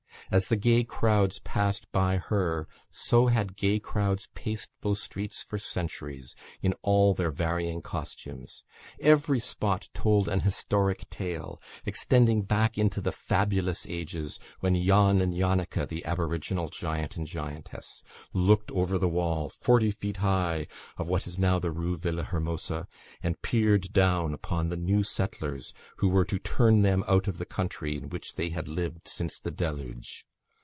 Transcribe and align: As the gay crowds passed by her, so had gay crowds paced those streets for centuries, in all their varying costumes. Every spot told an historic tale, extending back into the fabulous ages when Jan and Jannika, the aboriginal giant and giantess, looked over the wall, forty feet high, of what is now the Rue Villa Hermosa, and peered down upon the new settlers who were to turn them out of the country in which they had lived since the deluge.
As 0.29 0.47
the 0.47 0.55
gay 0.55 0.85
crowds 0.85 1.39
passed 1.39 1.91
by 1.91 2.15
her, 2.15 2.65
so 2.89 3.27
had 3.27 3.57
gay 3.57 3.79
crowds 3.79 4.29
paced 4.33 4.69
those 4.79 5.03
streets 5.03 5.43
for 5.43 5.57
centuries, 5.57 6.35
in 6.61 6.73
all 6.83 7.13
their 7.13 7.31
varying 7.31 7.81
costumes. 7.81 8.63
Every 9.01 9.39
spot 9.41 9.89
told 9.93 10.29
an 10.29 10.39
historic 10.39 11.09
tale, 11.09 11.61
extending 11.85 12.43
back 12.43 12.77
into 12.77 13.01
the 13.01 13.11
fabulous 13.11 13.85
ages 13.87 14.39
when 14.61 14.81
Jan 14.81 15.19
and 15.19 15.33
Jannika, 15.33 15.85
the 15.85 16.05
aboriginal 16.05 16.69
giant 16.69 17.17
and 17.17 17.27
giantess, 17.27 18.01
looked 18.31 18.71
over 18.71 18.97
the 18.97 19.09
wall, 19.09 19.49
forty 19.49 19.91
feet 19.91 20.17
high, 20.17 20.67
of 20.97 21.09
what 21.09 21.27
is 21.27 21.39
now 21.39 21.59
the 21.59 21.71
Rue 21.71 21.97
Villa 21.97 22.23
Hermosa, 22.23 22.87
and 23.21 23.41
peered 23.41 23.91
down 23.91 24.33
upon 24.33 24.69
the 24.69 24.77
new 24.77 25.03
settlers 25.03 25.73
who 25.97 26.07
were 26.07 26.25
to 26.25 26.39
turn 26.39 26.83
them 26.83 27.03
out 27.05 27.27
of 27.27 27.37
the 27.37 27.45
country 27.45 27.97
in 27.97 28.07
which 28.07 28.35
they 28.35 28.49
had 28.51 28.69
lived 28.69 29.09
since 29.09 29.37
the 29.37 29.51
deluge. 29.51 30.19